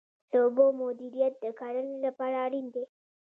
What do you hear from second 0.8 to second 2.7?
مدیریت د کرنې لپاره اړین